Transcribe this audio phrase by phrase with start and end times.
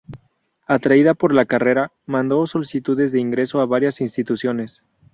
[0.65, 4.81] Atraída por la carrera, mandó solicitudes de ingreso a varias instituciones.